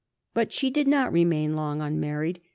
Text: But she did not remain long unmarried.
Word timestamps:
But 0.33 0.51
she 0.51 0.71
did 0.71 0.87
not 0.87 1.11
remain 1.13 1.55
long 1.55 1.79
unmarried. 1.79 2.41